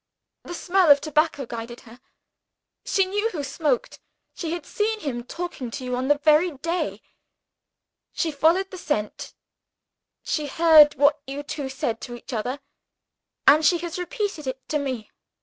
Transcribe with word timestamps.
"The 0.45 0.55
smell 0.55 0.89
of 0.89 0.99
tobacco 0.99 1.45
guided 1.45 1.81
her 1.81 2.01
she 2.83 3.05
knew 3.05 3.29
who 3.29 3.43
smoked 3.43 3.99
she 4.33 4.51
had 4.51 4.65
seen 4.65 5.01
him 5.01 5.23
talking 5.23 5.69
to 5.69 5.83
you, 5.85 5.95
on 5.95 6.07
that 6.07 6.23
very 6.23 6.57
day 6.57 7.03
she 8.11 8.31
followed 8.31 8.71
the 8.71 8.79
scent 8.79 9.35
she 10.23 10.47
heard 10.47 10.95
what 10.95 11.21
you 11.27 11.43
two 11.43 11.69
said 11.69 12.01
to 12.01 12.15
each 12.15 12.33
other 12.33 12.61
and 13.45 13.63
she 13.63 13.77
has 13.77 13.99
repeated 13.99 14.47
it 14.47 14.67
to 14.69 14.79
me. 14.79 15.11